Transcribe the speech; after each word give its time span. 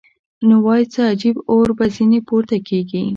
نو 0.47 0.55
وای 0.65 0.83
څه 0.93 1.01
عجب 1.11 1.35
اور 1.51 1.67
به 1.77 1.85
ځینې 1.95 2.19
پورته 2.27 2.57
کېږي. 2.67 3.03